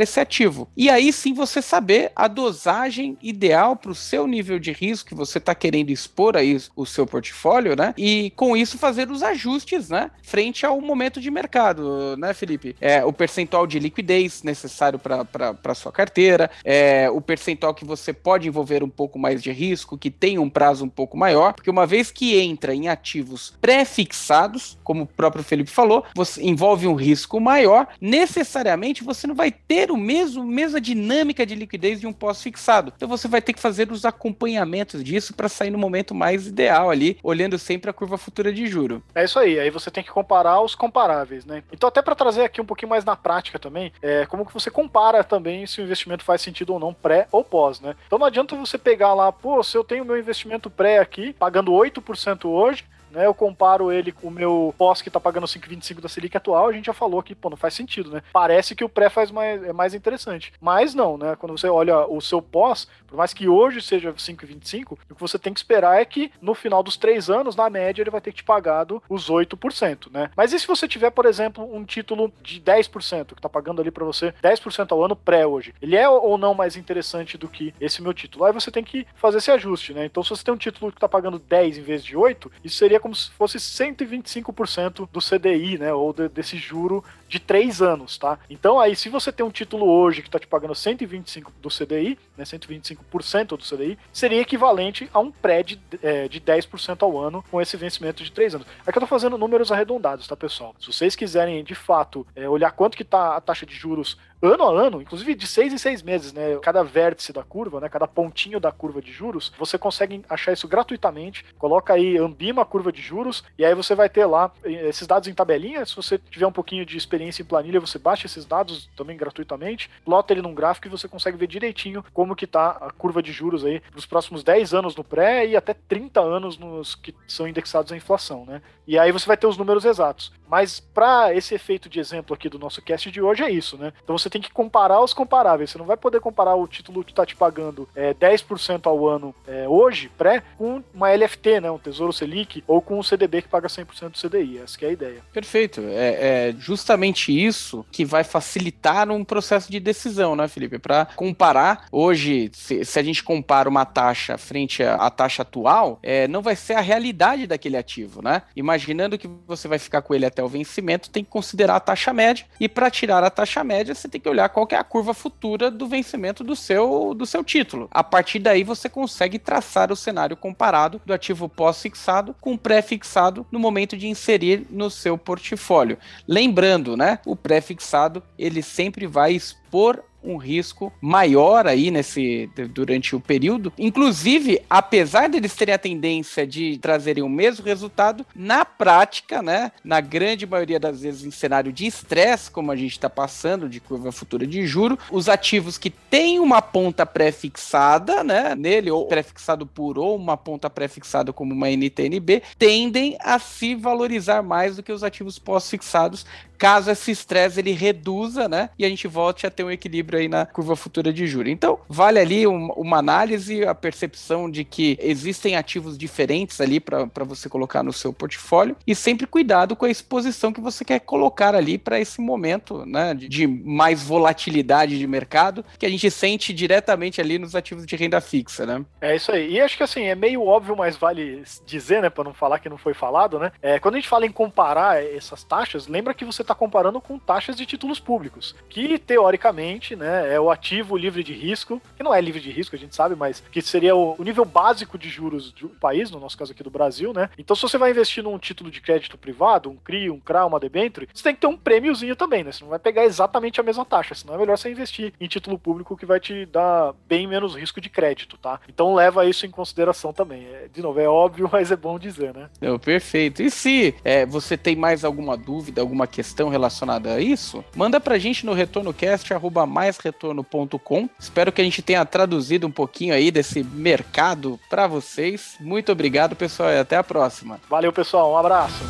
esse 0.01 0.21
ativo. 0.21 0.69
E 0.77 0.91
aí 0.91 1.13
sim 1.13 1.33
você 1.33 1.63
saber 1.63 2.13
a 2.15 2.29
dosagem 2.29 3.17
ideal 3.23 3.77
para 3.77 3.91
o 3.91 3.95
seu 3.95 4.27
nível 4.27 4.59
de 4.59 4.73
risco 4.73 5.09
que 5.09 5.15
você 5.15 5.39
está 5.39 5.55
querendo 5.55 5.91
expor 5.91 6.37
aí 6.37 6.59
o 6.77 6.87
seu 6.87 7.07
portfólio, 7.07 7.77
né? 7.77 7.95
E 7.97 8.33
com 8.37 8.57
isso 8.57 8.79
fazer 8.79 9.11
os 9.11 9.23
ajustes, 9.23 9.89
né? 9.89 10.11
Frente 10.23 10.65
ao 10.65 10.81
momento 10.81 11.21
de 11.21 11.31
mercado, 11.31 12.17
né, 12.17 12.33
Felipe? 12.35 12.77
É, 12.81 13.05
o 13.05 13.13
percentual 13.13 13.67
de 13.67 13.79
liquidez 13.79 14.43
necessário 14.43 14.99
para 14.99 15.75
sua 15.75 15.93
carteira, 15.93 16.51
é, 16.65 17.09
o 17.11 17.21
percentual 17.21 17.75
que 17.75 17.85
você 17.85 18.13
pode 18.13 18.49
envolver 18.49 18.83
um 18.83 18.89
pouco 18.89 19.19
mais 19.19 19.43
de 19.43 19.51
risco, 19.53 19.99
que 19.99 20.11
tem 20.11 20.39
um 20.39 20.51
prazo 20.51 20.85
um 20.85 20.89
pouco 20.89 21.17
maior, 21.17 21.53
porque 21.53 21.71
uma 21.71 21.87
vez 21.87 22.11
que 22.11 22.39
entra 22.39 22.75
em 22.75 22.89
ativos 22.89 23.55
pré-fixados, 23.61 24.79
como 24.83 25.03
o 25.03 25.07
próprio 25.07 25.45
Felipe 25.45 25.71
falou, 25.71 26.05
você 26.15 26.43
envolve 26.43 26.87
um 26.87 26.95
risco 26.95 27.41
maior, 27.41 27.89
necessariamente 28.01 29.05
você 29.05 29.27
não 29.27 29.35
vai 29.35 29.44
vai 29.45 29.51
ter 29.51 29.91
o 29.91 29.97
mesmo 29.97 30.43
mesma 30.43 30.81
dinâmica 30.81 31.45
de 31.45 31.55
liquidez 31.55 32.01
de 32.01 32.07
um 32.07 32.13
pós-fixado. 32.15 32.95
Então 32.97 33.07
você 33.07 33.29
vai 33.29 33.43
ter 33.43 33.53
que 33.53 33.61
fazer 33.61 33.93
os 33.93 34.07
acompanhamentos 34.07 35.05
disso 35.05 35.35
para 35.35 35.51
sair 35.51 35.71
no 35.71 35.77
momento 35.77 36.15
mais 36.15 36.47
ideal 36.47 36.89
ali, 36.89 37.19
olhando 37.23 37.59
sempre 37.59 37.91
a 37.91 37.93
curva 37.93 38.17
futura 38.17 38.51
de 38.51 38.67
juro. 38.67 39.03
É 39.15 39.25
isso 39.25 39.39
aí. 39.39 39.61
Aí 39.61 39.69
você 39.69 39.91
tem 39.91 40.03
que 40.03 40.11
comparar 40.11 40.63
os 40.63 40.75
comparáveis, 40.75 41.45
né? 41.45 41.63
Então 41.71 41.89
até 41.89 42.01
para 42.01 42.15
trazer 42.15 42.45
aqui 42.45 42.59
um 42.59 42.65
pouquinho 42.65 42.89
mais 42.89 43.05
na 43.05 43.15
prática 43.17 43.59
também, 43.59 43.93
é 44.01 44.25
como 44.25 44.47
que 44.47 44.55
você 44.55 44.71
compara 44.71 45.23
também 45.23 45.67
se 45.67 45.83
o 45.83 45.85
investimento 45.85 46.25
faz 46.25 46.41
sentido 46.41 46.73
ou 46.73 46.81
não 46.81 46.95
pré 46.95 47.29
ou 47.31 47.45
pós, 47.45 47.81
né? 47.81 47.95
Então 48.07 48.19
não 48.19 48.27
adianta 48.27 48.57
você 48.57 48.79
pegar 48.79 49.13
lá, 49.13 49.31
pô, 49.31 49.63
se 49.63 49.77
eu 49.77 49.85
tenho 49.85 50.07
meu 50.07 50.19
investimento 50.19 50.71
pré 50.71 51.01
aqui, 51.01 51.35
pagando 51.35 51.71
8% 51.71 52.47
hoje, 52.47 52.85
né? 53.15 53.27
Eu 53.27 53.35
comparo 53.35 53.91
ele 53.93 54.13
com 54.13 54.29
o 54.29 54.31
meu 54.31 54.75
pós 54.77 55.01
que 55.01 55.11
tá 55.11 55.21
pagando 55.21 55.47
5,25 55.47 56.01
da 56.01 56.09
Selic 56.09 56.37
atual, 56.37 56.69
a 56.69 56.73
gente 56.73 56.87
já 56.87 56.93
falou 56.93 57.23
que, 57.23 57.35
pô, 57.35 57.51
não 57.51 57.57
faz 57.57 57.75
sentido, 57.75 58.11
né? 58.11 58.23
Parece 58.33 58.75
que 58.75 58.85
o 58.85 58.89
pré 58.89 59.09
faz 59.09 59.31
mais, 59.31 59.63
é 59.63 59.73
mais 59.73 59.95
interessante. 59.95 60.53
Mas 60.61 60.95
não, 60.95 61.17
né? 61.17 61.37
Quando 61.37 61.57
você 61.57 61.69
olha 61.69 62.07
o 62.07 62.21
seu 62.21 62.43
pós, 62.43 62.89
por 63.07 63.17
mais 63.17 63.33
que 63.33 63.49
hoje 63.49 63.81
seja 63.81 64.13
5,25, 64.13 64.93
o 64.93 65.15
que 65.15 65.21
você 65.21 65.39
tem 65.39 65.53
que 65.53 65.61
esperar 65.61 66.01
é 66.01 66.05
que 66.05 66.33
no 66.41 66.55
final 66.55 66.83
dos 66.83 66.97
três 66.97 67.31
anos, 67.31 67.57
na 67.57 67.71
média, 67.71 68.03
ele 68.03 68.11
vai 68.11 68.21
ter 68.21 68.31
que 68.31 68.39
te 68.39 68.45
pagado 68.45 69.03
os 69.09 69.31
8%, 69.31 70.11
né? 70.13 70.31
Mas 70.37 70.53
e 70.53 70.59
se 70.59 70.67
você 70.67 70.89
tiver, 70.89 71.11
por 71.11 71.27
exemplo, 71.27 71.65
um 71.75 71.85
título 71.85 72.33
de 72.43 72.61
10%, 72.61 73.35
que 73.35 73.41
tá 73.41 73.49
pagando 73.49 73.81
ali 73.81 73.91
para 73.91 74.05
você 74.05 74.33
10% 74.43 74.93
ao 74.93 75.05
ano 75.05 75.15
pré 75.15 75.47
hoje? 75.47 75.75
Ele 75.81 75.97
é 75.97 76.09
ou 76.09 76.37
não 76.37 76.55
mais 76.55 76.77
interessante 76.77 77.39
do 77.39 77.49
que 77.49 77.75
esse 77.81 78.03
meu 78.03 78.13
título? 78.13 78.45
Aí 78.45 78.53
você 78.53 78.71
tem 78.71 78.83
que 78.83 79.07
fazer 79.15 79.39
esse 79.39 79.51
ajuste, 79.51 79.93
né? 79.95 80.05
Então, 80.05 80.23
se 80.23 80.31
você 80.31 80.45
tem 80.45 80.55
um 80.55 80.59
título 80.59 80.93
que 80.93 81.01
tá 81.01 81.09
pagando 81.09 81.39
10 81.39 81.79
em 81.79 81.83
vez 81.83 82.05
de 82.05 82.17
8, 82.17 82.51
isso 82.65 82.77
seria 82.77 83.01
como 83.05 83.15
se 83.15 83.31
fosse 83.33 83.59
125% 83.59 85.07
do 85.13 85.21
CDI, 85.21 85.77
né? 85.77 85.93
Ou 85.93 86.11
de, 86.11 86.27
desse 86.27 86.57
juro 86.57 87.05
de 87.35 87.41
três 87.41 87.83
anos, 87.83 88.17
tá? 88.17 88.39
Então 88.49 88.79
aí, 88.79 88.95
se 88.95 89.09
você 89.09 89.33
tem 89.33 89.45
um 89.45 89.51
título 89.51 89.91
hoje 89.91 90.23
que 90.23 90.29
está 90.29 90.39
te 90.39 90.47
pagando 90.47 90.73
125 90.73 91.53
do 91.61 91.69
CDI, 91.69 92.17
né, 92.37 92.45
125% 92.45 93.57
do 93.57 93.65
CDI, 93.65 93.99
seria 94.13 94.41
equivalente 94.41 95.11
a 95.13 95.19
um 95.19 95.33
pré 95.33 95.65
de, 95.65 95.81
é, 96.01 96.29
de 96.29 96.41
10% 96.41 97.03
ao 97.03 97.19
ano 97.19 97.45
com 97.51 97.61
esse 97.61 97.77
vencimento 97.77 98.23
de 98.23 98.31
três 98.31 98.55
anos. 98.55 98.69
Aqui 98.87 98.97
eu 98.97 99.01
tô 99.01 99.07
fazendo 99.09 99.37
números 99.37 99.73
arredondados, 99.73 100.29
tá, 100.29 100.37
pessoal? 100.37 100.77
Se 100.79 100.87
vocês 100.87 101.17
quiserem, 101.17 101.65
de 101.65 101.75
fato, 101.75 102.25
é, 102.37 102.49
olhar 102.49 102.71
quanto 102.71 102.97
que 102.97 103.05
tá 103.05 103.37
a 103.37 103.41
taxa 103.41 103.67
de 103.67 103.75
juros 103.75 104.17
ano 104.53 104.65
a 104.65 104.87
ano, 104.87 105.01
inclusive 105.01 105.35
de 105.35 105.47
seis 105.47 105.73
em 105.73 105.79
seis 105.79 106.03
meses, 106.03 106.33
né? 106.33 106.59
Cada 106.63 106.83
vértice 106.83 107.33
da 107.33 107.43
curva, 107.43 107.81
né? 107.81 107.89
Cada 107.89 108.07
pontinho 108.07 108.61
da 108.61 108.71
curva 108.71 109.01
de 109.01 109.11
juros, 109.11 109.53
você 109.59 109.79
consegue 109.79 110.23
achar 110.29 110.53
isso 110.53 110.69
gratuitamente. 110.69 111.45
Coloca 111.59 111.95
aí 111.95 112.19
Ambima 112.19 112.65
curva 112.65 112.93
de 112.93 113.01
juros 113.01 113.43
e 113.59 113.65
aí 113.65 113.75
você 113.75 113.95
vai 113.95 114.09
ter 114.09 114.27
lá 114.27 114.53
eh, 114.65 114.89
esses 114.89 115.07
dados 115.07 115.29
em 115.29 115.35
tabelinha. 115.35 115.85
Se 115.87 115.97
você 115.97 116.19
tiver 116.19 116.47
um 116.47 116.53
pouquinho 116.53 116.85
de 116.85 116.97
experiência 116.97 117.24
em 117.29 117.45
planilha, 117.45 117.81
você 117.81 117.99
baixa 117.99 118.27
esses 118.27 118.45
dados 118.45 118.89
também 118.97 119.17
gratuitamente, 119.17 119.91
plota 120.05 120.33
ele 120.33 120.43
num 120.43 120.55
gráfico 120.55 120.87
e 120.87 120.91
você 120.91 121.09
consegue 121.09 121.37
ver 121.37 121.47
direitinho 121.47 122.05
como 122.13 122.37
que 122.37 122.47
tá 122.47 122.77
a 122.81 122.91
curva 122.91 123.23
de 123.23 123.33
juros 123.33 123.65
aí 123.65 123.83
nos 123.95 124.07
próximos 124.07 124.43
10 124.43 124.75
anos 124.75 124.97
no 124.97 125.05
pré 125.05 125.47
e 125.47 125.57
até 125.57 125.75
30 125.75 126.21
anos 126.21 126.59
nos 126.59 126.95
que 126.95 127.15
são 127.27 127.47
indexados 127.49 127.93
à 127.93 127.97
inflação, 127.97 128.45
né? 128.45 128.63
E 128.87 128.99
aí 128.99 129.11
você 129.11 129.27
vai 129.27 129.37
ter 129.37 129.47
os 129.47 129.57
números 129.57 129.85
exatos. 129.85 130.33
Mas 130.49 130.79
para 130.79 131.35
esse 131.35 131.55
efeito 131.55 131.89
de 131.89 131.99
exemplo 131.99 132.35
aqui 132.35 132.49
do 132.49 132.59
nosso 132.59 132.83
cast 132.83 133.11
de 133.11 133.21
hoje 133.21 133.43
é 133.43 133.51
isso, 133.51 133.77
né? 133.79 133.93
Então 134.03 134.17
você 134.17 134.29
tem 134.29 134.43
que 134.43 134.53
comparar 134.53 135.01
os 135.01 135.15
comparáveis. 135.15 135.71
Você 135.71 135.79
não 135.79 135.87
vai 135.87 135.97
poder 135.97 136.21
comparar 136.21 136.55
o 136.55 136.69
título 136.69 137.03
que 137.03 137.13
está 137.13 137.25
te 137.25 137.35
pagando 137.35 137.89
é, 137.95 138.13
10% 138.13 138.87
ao 138.87 139.09
ano 139.09 139.35
é, 139.47 139.67
hoje, 139.69 140.11
pré, 140.17 140.43
com 140.59 140.83
uma 140.93 141.11
LFT, 141.11 141.61
né? 141.61 141.71
Um 141.71 141.79
Tesouro 141.79 142.13
Selic, 142.13 142.63
ou 142.67 142.83
com 142.83 142.99
um 142.99 143.03
CDB 143.03 143.43
que 143.43 143.49
paga 143.49 143.69
100% 143.69 144.11
do 144.11 144.29
CDI. 144.29 144.59
Essa 144.59 144.85
é 144.85 144.89
a 144.89 144.93
ideia. 144.93 145.23
Perfeito. 145.33 145.81
É, 145.81 146.49
é, 146.49 146.55
justamente 146.59 147.14
isso 147.33 147.85
que 147.91 148.05
vai 148.05 148.25
facilitar 148.25 149.11
um 149.11 149.25
processo 149.25 149.71
de 149.71 149.81
decisão, 149.81 150.35
né, 150.37 150.49
Felipe? 150.49 150.79
Para 150.79 151.07
comparar, 151.17 151.87
hoje, 151.91 152.51
se, 152.53 152.85
se, 152.85 152.99
a 152.99 153.03
gente 153.03 153.23
compara 153.23 153.69
uma 153.69 153.85
taxa 153.85 154.39
frente 154.39 154.83
à, 154.83 154.95
à 154.97 155.11
taxa 155.11 155.43
atual, 155.43 155.99
é, 156.03 156.27
não 156.29 156.43
vai 156.43 156.57
ser 156.57 156.75
a 156.75 156.81
realidade 156.81 157.47
daquele 157.47 157.77
ativo, 157.77 158.23
né? 158.23 158.43
Imaginando 158.57 159.19
que 159.19 159.29
você 159.47 159.69
vai 159.69 159.79
ficar 159.79 160.03
com 160.03 160.15
ele 160.15 160.27
até 160.27 160.43
o 160.43 160.49
vencimento, 160.49 161.11
tem 161.11 161.25
que 161.25 161.31
considerar 161.31 161.77
a 161.77 161.81
taxa 161.81 162.13
média. 162.13 162.47
E 162.59 162.69
para 162.69 162.91
tirar 162.91 163.23
a 163.23 163.31
taxa 163.31 163.63
média, 163.63 163.95
você 163.95 164.09
tem 164.09 164.21
que 164.21 164.29
olhar 164.29 164.49
qual 164.49 164.67
que 164.67 164.75
é 164.75 164.79
a 164.79 164.85
curva 164.85 165.15
futura 165.15 165.71
do 165.71 165.87
vencimento 165.87 166.43
do 166.43 166.57
seu, 166.57 167.15
do 167.15 167.27
seu 167.27 167.45
título. 167.45 167.89
A 167.91 168.03
partir 168.03 168.39
daí, 168.39 168.65
você 168.65 168.89
consegue 168.89 169.39
traçar 169.39 169.93
o 169.93 169.97
cenário 169.97 170.37
comparado 170.37 171.01
do 171.05 171.13
ativo 171.13 171.49
pós-fixado 171.49 172.35
com 172.41 172.57
pré-fixado 172.57 173.47
no 173.51 173.59
momento 173.59 173.97
de 173.97 174.09
inserir 174.09 174.67
no 174.71 174.91
seu 174.91 175.17
portfólio. 175.17 175.99
Lembrando, 176.27 176.94
né? 176.97 177.19
O 177.27 177.37
pré-fixado 177.37 178.23
ele 178.39 178.63
sempre 178.63 179.07
vai 179.07 179.33
expor 179.33 180.03
um 180.25 180.37
risco 180.37 180.93
maior 181.01 181.67
aí 181.67 181.91
nesse 181.91 182.51
durante 182.71 183.15
o 183.15 183.21
período. 183.21 183.73
Inclusive, 183.79 184.61
apesar 184.69 185.29
deles 185.29 185.55
terem 185.55 185.75
a 185.75 185.79
tendência 185.79 186.47
de 186.47 186.79
trazerem 186.79 187.23
o 187.23 187.29
mesmo 187.29 187.65
resultado, 187.65 188.25
na 188.35 188.65
prática, 188.65 189.43
né, 189.43 189.71
na 189.85 190.01
grande 190.01 190.47
maioria 190.47 190.81
das 190.81 191.03
vezes 191.03 191.25
em 191.25 191.31
cenário 191.31 191.73
de 191.73 191.87
estresse, 191.87 192.51
como 192.51 192.73
a 192.73 192.77
gente 192.77 192.93
está 192.93 193.11
passando 193.11 193.69
de 193.69 193.81
curva 193.81 194.11
futura 194.11 194.47
de 194.47 194.67
juro, 194.67 194.99
os 195.11 195.29
ativos 195.29 195.77
que 195.77 195.91
têm 195.91 196.39
uma 196.39 196.63
ponta 196.63 197.05
pré-fixada, 197.05 198.25
né, 198.25 198.55
nele 198.55 198.91
ou 198.91 199.07
pré-fixado 199.07 199.67
por 199.67 199.99
ou 199.99 200.17
uma 200.17 200.37
ponta 200.37 200.71
pré-fixada 200.71 201.33
como 201.33 201.53
uma 201.53 201.71
NTNB, 201.71 202.43
tendem 202.59 203.17
a 203.21 203.39
se 203.39 203.75
valorizar 203.75 204.43
mais 204.43 204.77
do 204.77 204.83
que 204.83 204.93
os 204.93 205.03
ativos 205.03 205.39
pós-fixados, 205.39 206.25
caso 206.57 206.91
esse 206.91 207.11
estresse 207.11 207.61
ele 207.61 207.73
reduza, 207.73 208.49
né, 208.49 208.71
e 208.79 208.85
a 208.85 208.89
gente 208.89 209.07
volte 209.07 209.47
a 209.47 209.51
ter 209.51 209.65
um 209.65 209.71
equilíbrio 209.71 210.14
aí 210.17 210.29
na 210.29 210.47
curva 210.47 210.77
futura 210.77 211.13
de 211.13 211.27
juros. 211.27 211.53
Então, 211.53 211.79
vale 211.89 212.19
ali 212.19 212.47
um, 212.47 212.67
uma 212.73 212.99
análise, 212.99 213.65
a 213.65 213.75
percepção 213.75 214.51
de 214.51 214.65
que 214.65 214.99
existem 215.01 215.57
ativos 215.57 215.97
diferentes 215.97 216.61
ali 216.61 216.81
para 216.81 217.25
você 217.25 217.49
colocar 217.49 217.83
no 217.83 217.93
seu 217.93 218.13
portfólio 218.13 218.77
e 218.87 218.95
sempre 218.95 219.27
cuidado 219.27 219.77
com 219.77 219.85
a 219.85 219.91
exposição 219.91 220.53
que 220.53 220.61
você 220.61 220.85
quer 220.85 221.01
colocar 221.01 221.55
ali 221.55 221.79
para 221.79 222.01
esse 222.01 222.21
momento, 222.21 222.85
né, 222.87 223.15
de, 223.15 223.29
de 223.29 223.47
mais 223.47 224.03
volatilidade 224.03 224.99
de 224.99 225.07
mercado 225.07 225.65
que 225.79 225.87
a 225.87 225.89
gente 225.89 226.11
sente 226.11 226.53
diretamente 226.53 227.21
ali 227.21 227.39
nos 227.39 227.55
ativos 227.55 227.87
de 227.87 227.97
renda 227.97 228.21
fixa, 228.21 228.67
né? 228.67 228.85
É 229.01 229.17
isso 229.17 229.33
aí. 229.33 229.53
E 229.53 229.61
acho 229.61 229.77
que 229.77 229.83
assim, 229.83 230.05
é 230.05 230.15
meio 230.15 230.45
óbvio, 230.45 230.77
mas 230.77 230.97
vale 230.97 231.43
dizer, 231.67 232.03
né, 232.03 232.11
para 232.11 232.25
não 232.25 232.35
falar 232.35 232.59
que 232.59 232.69
não 232.69 232.79
foi 232.79 232.95
falado, 232.95 233.39
né? 233.39 233.53
É, 233.61 233.79
quando 233.79 233.95
a 233.95 233.99
gente 233.99 234.09
fala 234.09 234.27
em 234.27 234.33
comparar 234.33 235.03
essas 235.03 235.45
taxas, 235.45 235.87
lembra 235.87 236.15
que 236.15 236.25
você 236.25 236.43
está 236.43 236.55
comparando 236.55 237.01
com 237.01 237.19
taxas 237.19 237.57
de 237.57 237.67
títulos 237.67 238.01
públicos, 238.01 238.55
que 238.69 238.99
teoricamente, 238.99 239.97
né, 239.97 240.04
é 240.07 240.41
o 240.41 240.51
ativo 240.51 240.97
livre 240.97 241.23
de 241.23 241.33
risco, 241.33 241.81
que 241.97 242.03
não 242.03 242.15
é 242.15 242.21
livre 242.21 242.41
de 242.41 242.51
risco, 242.51 242.77
a 242.77 242.79
gente 242.79 242.95
sabe, 242.95 243.15
mas 243.15 243.43
que 243.51 243.61
seria 243.63 243.95
o, 243.95 244.17
nível 244.23 244.45
básico 244.45 244.99
de 244.99 245.09
juros 245.09 245.53
do 245.53 245.69
país, 245.69 246.11
no 246.11 246.19
nosso 246.19 246.37
caso 246.37 246.53
aqui 246.53 246.63
do 246.63 246.71
Brasil, 246.71 247.13
né? 247.13 247.31
Então, 247.39 247.55
se 247.55 247.63
você 247.63 247.79
vai 247.79 247.91
investir 247.91 248.23
num 248.23 248.39
título 248.39 248.71
de 248.71 248.81
crédito 248.81 249.19
privado, 249.19 249.71
um 249.71 249.77
CRI, 249.77 250.11
um 250.11 250.21
CRA, 250.21 250.47
uma 250.47 250.61
debenture, 250.61 251.09
você 251.13 251.23
tem 251.23 251.35
que 251.35 251.41
ter 251.41 251.47
um 251.47 251.57
prêmiozinho 251.57 252.17
também, 252.17 252.43
né? 252.43 252.53
Você 252.53 252.65
não 252.65 252.71
vai 252.71 252.79
pegar 252.79 253.05
exatamente 253.05 253.61
a 253.61 253.63
mesma 253.63 253.85
taxa, 253.85 254.15
senão 254.15 254.35
é 254.35 254.39
melhor 254.39 254.57
você 254.57 254.71
investir 254.71 255.13
em 255.21 255.27
título 255.27 255.59
público 255.59 255.97
que 255.97 256.07
vai 256.07 256.19
te 256.19 256.47
dar 256.47 256.95
bem 257.09 257.27
menos 257.27 257.55
risco 257.55 257.81
de 257.81 257.89
crédito, 257.89 258.37
tá? 258.39 258.61
Então 258.69 258.95
leva 258.95 259.27
isso 259.27 259.47
em 259.47 259.51
consideração 259.51 260.13
também. 260.13 260.45
É, 260.47 260.69
de 260.73 260.83
novo, 260.83 261.01
é 261.01 261.09
óbvio, 261.09 261.49
mas 261.53 261.71
é 261.71 261.77
bom 261.77 261.99
dizer, 261.99 262.35
né? 262.35 262.49
Não, 262.61 262.79
perfeito. 262.79 263.43
E 263.43 263.51
se 263.51 263.95
é, 264.05 264.27
você 264.27 264.57
tem 264.57 264.77
mais 264.77 265.05
alguma 265.05 265.37
dúvida, 265.37 265.81
alguma 265.81 266.07
questão 266.07 266.49
relacionada 266.49 267.15
a 267.15 267.21
isso, 267.21 267.65
manda 267.75 268.01
pra 268.01 268.19
gente 268.19 268.47
no 268.47 268.53
retornocast, 268.53 269.33
arroba 269.33 269.67
maisretorno.com. 269.95 271.09
Espero 271.19 271.53
que 271.53 271.61
a 271.61 271.65
gente 271.65 271.83
tenha 271.83 272.05
traduzido 272.05 272.67
um 272.67 272.71
pouquinho 272.71 273.15
aí 273.15 273.31
desse 273.31 273.63
mercado 273.63 274.59
para 274.69 274.87
vocês. 274.87 275.57
Muito 275.61 275.93
obrigado, 275.93 276.35
pessoal, 276.35 276.71
e 276.71 276.79
até 276.79 276.97
a 276.97 277.05
próxima. 277.05 277.61
Valeu, 277.69 277.93
pessoal. 277.93 278.33
Um 278.33 278.37
abraço. 278.37 278.83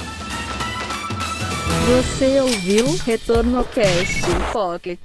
Você 1.86 2.40
ouviu 2.40 2.96
Retorno 3.04 3.64
Cast 3.64 4.22
Pocket. 4.52 5.00